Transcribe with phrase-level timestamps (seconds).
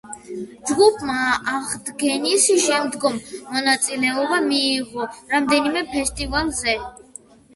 [0.69, 1.17] ჯგუფმა
[1.55, 3.19] აღდგენის შემდგომ
[3.51, 6.75] მონაწილეობა მიიღო რამდენიმე ფესტივალზე.